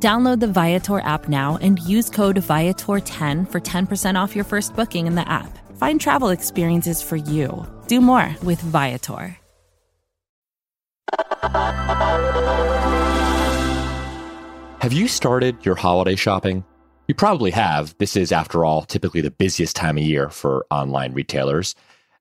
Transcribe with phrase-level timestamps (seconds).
[0.00, 5.08] Download the Viator app now and use code Viator10 for 10% off your first booking
[5.08, 5.58] in the app.
[5.76, 7.66] Find travel experiences for you.
[7.88, 9.36] Do more with Viator.
[14.80, 16.64] Have you started your holiday shopping?
[17.08, 17.96] You probably have.
[17.98, 21.74] This is, after all, typically the busiest time of year for online retailers.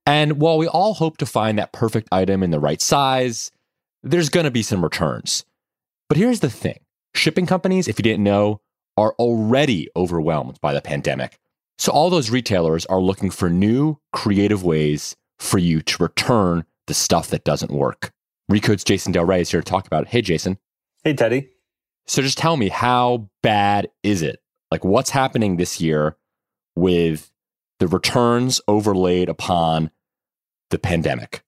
[0.08, 3.52] And while we all hope to find that perfect item in the right size,
[4.02, 5.46] there's going to be some returns.
[6.10, 6.80] But here's the thing
[7.18, 8.62] shipping companies, if you didn't know,
[8.96, 11.38] are already overwhelmed by the pandemic.
[11.78, 16.94] So all those retailers are looking for new, creative ways for you to return the
[16.94, 18.12] stuff that doesn't work.
[18.50, 20.10] Recode's Jason Del Rey is here to talk about it.
[20.10, 20.58] Hey, Jason.
[21.04, 21.50] Hey, Teddy.
[22.08, 24.42] So just tell me, how bad is it?
[24.72, 26.18] Like, what's happening this year
[26.76, 27.32] with
[27.80, 29.92] the returns overlaid upon
[30.70, 31.44] the pandemic?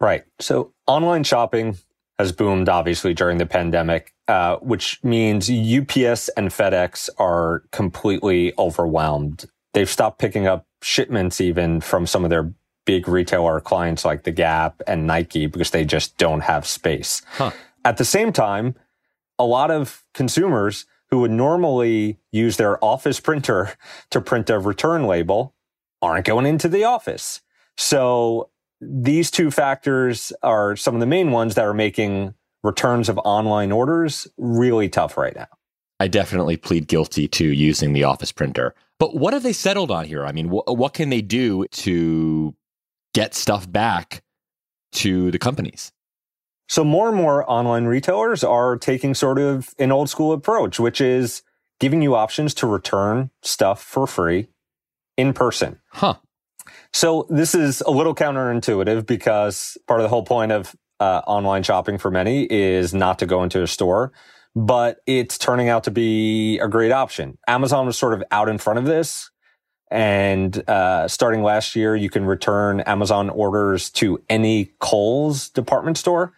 [0.00, 0.24] Right.
[0.38, 1.78] So online shopping
[2.22, 9.44] has boomed, obviously, during the pandemic, uh, which means UPS and FedEx are completely overwhelmed.
[9.74, 12.52] They've stopped picking up shipments even from some of their
[12.84, 17.22] big retailer clients like the Gap and Nike because they just don't have space.
[17.32, 17.50] Huh.
[17.84, 18.74] At the same time,
[19.38, 23.72] a lot of consumers who would normally use their office printer
[24.10, 25.54] to print a return label
[26.00, 27.40] aren't going into the office.
[27.76, 28.50] So
[28.82, 33.70] these two factors are some of the main ones that are making returns of online
[33.72, 35.48] orders really tough right now.
[36.00, 38.74] I definitely plead guilty to using the office printer.
[38.98, 40.24] But what have they settled on here?
[40.24, 42.54] I mean, wh- what can they do to
[43.14, 44.22] get stuff back
[44.92, 45.92] to the companies?
[46.68, 51.00] So more and more online retailers are taking sort of an old school approach, which
[51.00, 51.42] is
[51.78, 54.48] giving you options to return stuff for free
[55.16, 55.80] in person.
[55.90, 56.16] Huh.
[56.92, 61.62] So this is a little counterintuitive because part of the whole point of uh, online
[61.62, 64.12] shopping for many is not to go into a store,
[64.54, 67.38] but it's turning out to be a great option.
[67.48, 69.30] Amazon was sort of out in front of this.
[69.90, 76.32] And uh, starting last year, you can return Amazon orders to any Kohl's department store.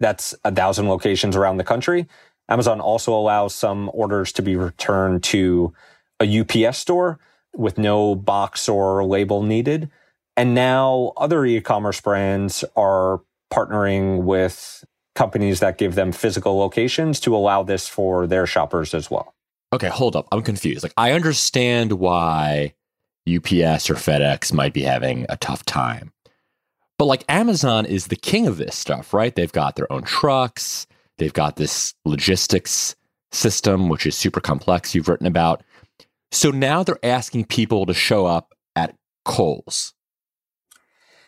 [0.00, 2.06] That's a thousand locations around the country.
[2.48, 5.72] Amazon also allows some orders to be returned to
[6.20, 7.18] a UPS store
[7.58, 9.90] with no box or label needed.
[10.36, 13.20] And now other e-commerce brands are
[13.52, 19.10] partnering with companies that give them physical locations to allow this for their shoppers as
[19.10, 19.34] well.
[19.72, 20.28] Okay, hold up.
[20.30, 20.82] I'm confused.
[20.84, 22.74] Like I understand why
[23.26, 26.12] UPS or FedEx might be having a tough time.
[26.98, 29.34] But like Amazon is the king of this stuff, right?
[29.34, 30.86] They've got their own trucks,
[31.18, 32.94] they've got this logistics
[33.30, 35.62] system which is super complex you've written about.
[36.30, 38.94] So now they're asking people to show up at
[39.24, 39.94] Kohl's.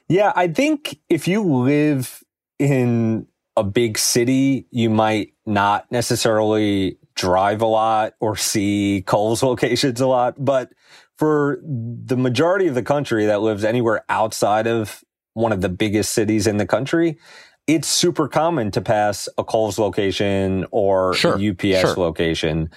[0.09, 2.23] Yeah, I think if you live
[2.59, 10.01] in a big city, you might not necessarily drive a lot or see Kohl's locations
[10.01, 10.35] a lot.
[10.39, 10.73] But
[11.17, 16.13] for the majority of the country that lives anywhere outside of one of the biggest
[16.13, 17.19] cities in the country,
[17.67, 21.95] it's super common to pass a Kohl's location or sure, a UPS sure.
[21.97, 22.71] location.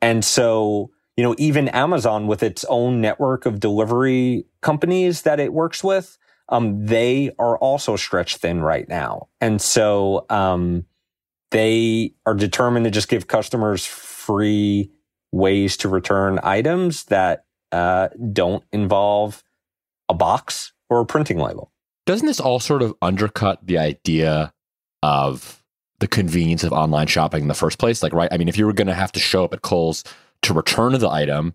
[0.00, 5.52] And so you know, even Amazon with its own network of delivery companies that it
[5.52, 6.16] works with,
[6.48, 9.26] um, they are also stretched thin right now.
[9.40, 10.86] And so, um,
[11.50, 14.92] they are determined to just give customers free
[15.32, 19.42] ways to return items that, uh, don't involve
[20.08, 21.72] a box or a printing label.
[22.06, 24.54] Doesn't this all sort of undercut the idea
[25.02, 25.64] of
[25.98, 28.04] the convenience of online shopping in the first place?
[28.04, 28.32] Like, right?
[28.32, 30.04] I mean, if you were going to have to show up at Kohl's
[30.42, 31.54] to return the item.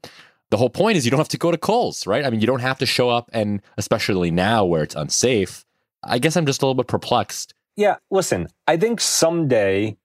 [0.51, 2.25] The whole point is you don't have to go to Kohl's, right?
[2.25, 5.65] I mean, you don't have to show up, and especially now where it's unsafe.
[6.03, 7.53] I guess I'm just a little bit perplexed.
[7.75, 9.97] Yeah, listen, I think someday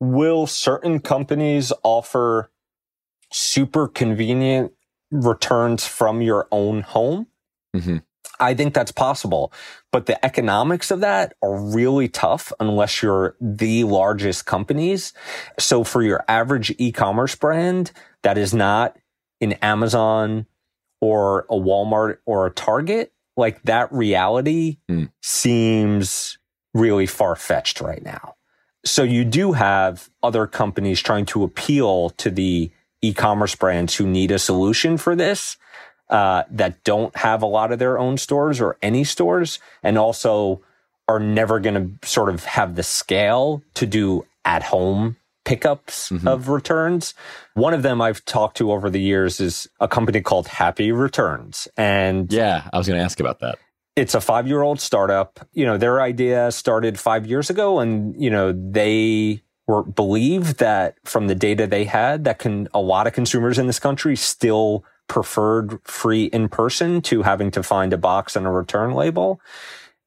[0.00, 2.50] will certain companies offer
[3.32, 4.72] super convenient
[5.10, 7.26] returns from your own home?
[7.74, 7.98] Mm-hmm.
[8.38, 9.52] I think that's possible.
[9.92, 15.12] But the economics of that are really tough unless you're the largest companies.
[15.58, 17.92] So for your average e-commerce brand
[18.22, 18.96] that is not
[19.40, 20.46] an Amazon
[21.00, 25.10] or a Walmart or a Target, like that reality mm.
[25.22, 26.38] seems
[26.74, 28.34] really far fetched right now.
[28.84, 32.70] So you do have other companies trying to appeal to the
[33.02, 35.56] e-commerce brands who need a solution for this.
[36.08, 40.62] Uh, that don't have a lot of their own stores or any stores, and also
[41.08, 46.28] are never going to sort of have the scale to do at home pickups mm-hmm.
[46.28, 47.14] of returns.
[47.54, 51.68] One of them I've talked to over the years is a company called Happy Returns.
[51.76, 53.58] And yeah, I was going to ask about that.
[53.94, 55.48] It's a five year old startup.
[55.54, 60.96] You know, their idea started five years ago and, you know, they were believe that
[61.04, 64.84] from the data they had that can a lot of consumers in this country still
[65.08, 69.40] preferred free in person to having to find a box and a return label.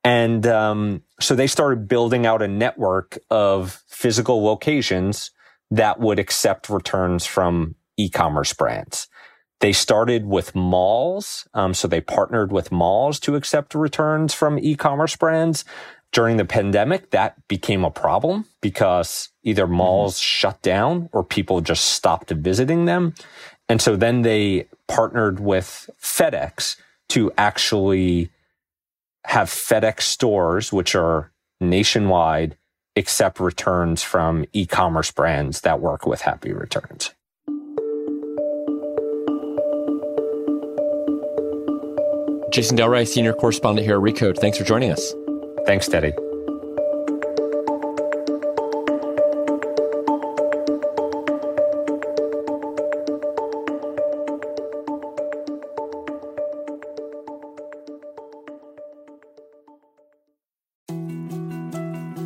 [0.03, 5.31] And um, so they started building out a network of physical locations
[5.71, 9.07] that would accept returns from e-commerce brands.
[9.59, 11.47] They started with malls.
[11.53, 15.65] Um, so they partnered with malls to accept returns from e-commerce brands.
[16.11, 19.75] During the pandemic, that became a problem because either mm-hmm.
[19.75, 20.23] malls mm-hmm.
[20.23, 23.13] shut down or people just stopped visiting them.
[23.69, 26.75] And so then they partnered with FedEx
[27.09, 28.29] to actually
[29.25, 31.31] have FedEx stores, which are
[31.61, 32.57] nationwide,
[32.95, 37.11] accept returns from e-commerce brands that work with Happy Returns.
[42.51, 44.39] Jason Del Rey, senior correspondent here at Recode.
[44.39, 45.13] Thanks for joining us.
[45.67, 46.11] Thanks, Teddy.